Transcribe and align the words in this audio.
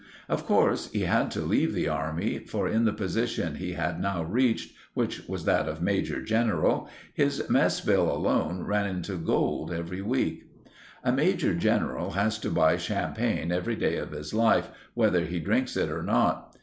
Of 0.27 0.47
course 0.47 0.89
he 0.89 1.01
had 1.01 1.29
to 1.29 1.41
leave 1.41 1.75
the 1.75 1.87
army, 1.87 2.39
for 2.39 2.67
in 2.67 2.85
the 2.85 2.91
position 2.91 3.53
he 3.53 3.73
had 3.73 4.01
now 4.01 4.23
reached, 4.23 4.73
which 4.95 5.21
was 5.27 5.45
that 5.45 5.69
of 5.69 5.79
major 5.83 6.23
general, 6.23 6.89
his 7.13 7.47
mess 7.51 7.81
bill 7.81 8.11
alone 8.11 8.63
ran 8.63 8.87
into 8.87 9.13
gold 9.17 9.71
every 9.71 10.01
week. 10.01 10.47
A 11.03 11.11
major 11.11 11.53
general 11.53 12.13
has 12.13 12.39
to 12.39 12.49
buy 12.49 12.77
champagne 12.77 13.51
every 13.51 13.75
day 13.75 13.97
of 13.97 14.09
his 14.09 14.33
life, 14.33 14.69
whether 14.95 15.25
he 15.25 15.39
drinks 15.39 15.77
it 15.77 15.91
or 15.91 16.01
not. 16.01 16.57